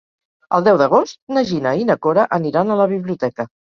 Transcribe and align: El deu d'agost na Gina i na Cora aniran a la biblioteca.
El 0.57 0.63
deu 0.67 0.77
d'agost 0.81 1.13
na 1.37 1.43
Gina 1.49 1.73
i 1.81 1.85
na 1.91 1.99
Cora 2.07 2.25
aniran 2.41 2.77
a 2.77 2.79
la 2.81 2.89
biblioteca. 2.95 3.47